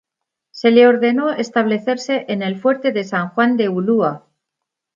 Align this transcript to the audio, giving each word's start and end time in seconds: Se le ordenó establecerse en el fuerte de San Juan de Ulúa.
Se 0.49 0.71
le 0.71 0.87
ordenó 0.87 1.29
establecerse 1.29 2.25
en 2.27 2.41
el 2.41 2.59
fuerte 2.59 2.91
de 2.91 3.03
San 3.03 3.29
Juan 3.29 3.55
de 3.55 3.69
Ulúa. 3.69 4.25